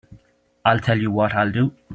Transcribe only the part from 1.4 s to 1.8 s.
do.